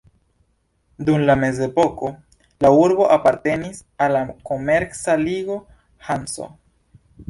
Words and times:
Dum 1.09 1.25
la 1.29 1.35
mezepoko, 1.41 2.09
la 2.67 2.73
urbo 2.87 3.07
apartenis 3.19 3.85
al 4.07 4.17
la 4.19 4.27
komerca 4.53 5.21
ligo 5.27 5.65
Hanso. 6.11 6.55